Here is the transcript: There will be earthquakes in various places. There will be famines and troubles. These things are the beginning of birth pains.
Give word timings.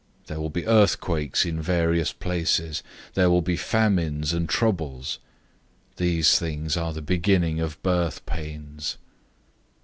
There 0.25 0.39
will 0.39 0.49
be 0.49 0.65
earthquakes 0.65 1.45
in 1.45 1.61
various 1.61 2.11
places. 2.11 2.81
There 3.13 3.29
will 3.29 3.43
be 3.43 3.55
famines 3.55 4.33
and 4.33 4.49
troubles. 4.49 5.19
These 5.97 6.39
things 6.39 6.75
are 6.75 6.91
the 6.91 7.03
beginning 7.03 7.59
of 7.59 7.79
birth 7.83 8.25
pains. 8.25 8.97